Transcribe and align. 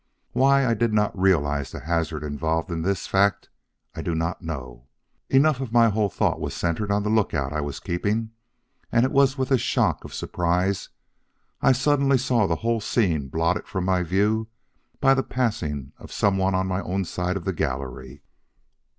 Why 0.31 0.65
I 0.65 0.73
did 0.73 0.93
not 0.93 1.15
realize 1.15 1.69
the 1.71 1.81
hazard 1.81 2.23
involved 2.23 2.71
in 2.71 2.81
this 2.81 3.05
fact 3.05 3.49
I 3.95 4.01
do 4.01 4.15
not 4.15 4.41
know. 4.41 4.87
Enough 5.29 5.59
that 5.59 5.71
my 5.71 5.89
whole 5.89 6.09
thought 6.09 6.39
was 6.41 6.55
centered 6.55 6.89
on 6.91 7.03
the 7.03 7.09
lookout 7.11 7.53
I 7.53 7.61
was 7.61 7.79
keeping 7.79 8.31
and 8.91 9.05
it 9.05 9.11
was 9.11 9.37
with 9.37 9.51
a 9.51 9.59
shock 9.59 10.03
of 10.03 10.11
surprise 10.15 10.89
I 11.61 11.71
suddenly 11.71 12.17
saw 12.17 12.47
the 12.47 12.55
whole 12.65 12.81
scene 12.81 13.27
blotted 13.27 13.67
from 13.67 13.85
my 13.85 14.01
view 14.01 14.47
by 14.99 15.13
the 15.13 15.21
passing 15.21 15.91
by 15.99 16.03
of 16.05 16.11
some 16.11 16.35
one 16.35 16.55
on 16.55 16.65
my 16.65 16.81
own 16.81 17.05
side 17.05 17.37
of 17.37 17.45
the 17.45 17.53
gallery. 17.53 18.23